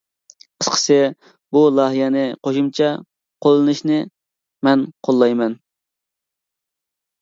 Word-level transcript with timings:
قىسقىسى 0.61 0.95
بۇ 1.57 1.61
لايىھەنى 1.81 2.25
قوشۇمچە 2.49 2.89
قوللىنىشنى 3.47 4.03
مەن 4.71 4.91
قوللايمەن. 5.11 5.59